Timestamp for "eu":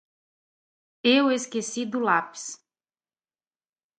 1.03-1.29